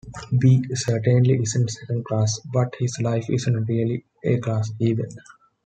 B. 0.39 0.65
certainly 0.73 1.35
isn't 1.39 1.69
second 1.69 2.05
class, 2.05 2.39
but 2.51 2.73
his 2.79 2.97
life 3.01 3.29
isn't 3.29 3.65
really 3.65 4.03
"A-class" 4.25 4.71
either. 4.79 5.07